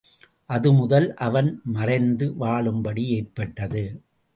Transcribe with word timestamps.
அதுமுதல் 0.49 1.13
அவன் 1.17 1.61
மறைந்து 1.63 2.33
வாழும்படி 2.37 3.05
ஏற்பட்டது. 3.09 3.83